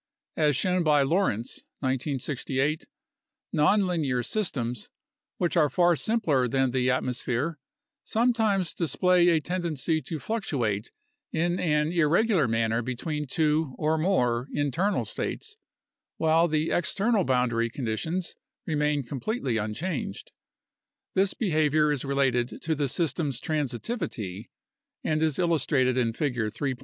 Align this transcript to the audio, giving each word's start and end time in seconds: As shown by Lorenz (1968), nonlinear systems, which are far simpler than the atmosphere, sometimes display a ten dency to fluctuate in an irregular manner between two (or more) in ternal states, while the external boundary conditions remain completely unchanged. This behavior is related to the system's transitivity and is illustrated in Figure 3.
As 0.35 0.55
shown 0.55 0.81
by 0.81 1.03
Lorenz 1.03 1.61
(1968), 1.81 2.85
nonlinear 3.53 4.25
systems, 4.25 4.89
which 5.37 5.55
are 5.55 5.69
far 5.69 5.95
simpler 5.95 6.47
than 6.47 6.71
the 6.71 6.89
atmosphere, 6.89 7.59
sometimes 8.03 8.73
display 8.73 9.29
a 9.29 9.39
ten 9.39 9.61
dency 9.61 10.03
to 10.05 10.17
fluctuate 10.17 10.89
in 11.31 11.59
an 11.59 11.91
irregular 11.91 12.47
manner 12.47 12.81
between 12.81 13.27
two 13.27 13.75
(or 13.77 13.95
more) 13.99 14.47
in 14.51 14.71
ternal 14.71 15.05
states, 15.05 15.55
while 16.17 16.47
the 16.47 16.71
external 16.71 17.23
boundary 17.23 17.69
conditions 17.69 18.33
remain 18.65 19.03
completely 19.03 19.57
unchanged. 19.57 20.31
This 21.13 21.35
behavior 21.35 21.91
is 21.91 22.03
related 22.03 22.59
to 22.63 22.73
the 22.73 22.87
system's 22.87 23.39
transitivity 23.39 24.49
and 25.03 25.21
is 25.21 25.37
illustrated 25.37 25.95
in 25.95 26.11
Figure 26.13 26.49
3. 26.49 26.73